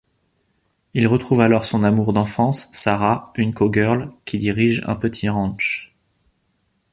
[0.95, 5.93] Il retrouve alors son amour d'enfance, Sarah, une cowgirl qui dirige un petit ranch.